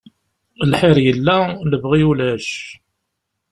Lḥir 0.71 0.97
yella, 1.05 1.37
lebɣi 1.71 2.01
ulac. 2.09 2.49